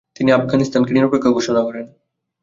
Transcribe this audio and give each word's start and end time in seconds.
তিনি 0.15 0.29
আফগানিস্তানকে 0.31 0.91
নিরপেক্ষ 0.93 1.25
ঘোষণা 1.27 1.61
করেন। 1.63 1.85